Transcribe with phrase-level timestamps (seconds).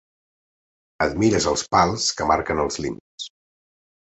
[1.05, 3.29] Et mires els pals que marquen els límits.